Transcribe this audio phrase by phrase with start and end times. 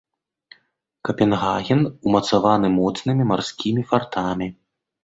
[1.09, 4.55] Капенгаген ўмацаваны моцнымі марскімі фартамі.